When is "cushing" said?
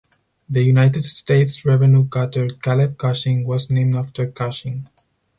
2.97-3.45, 4.31-4.87